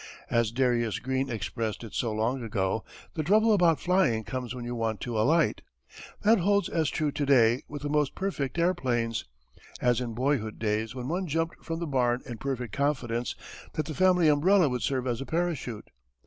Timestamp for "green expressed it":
0.97-1.93